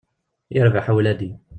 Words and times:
Yarbaḥ 0.55 0.85
a 0.91 0.93
wladi. 0.97 1.31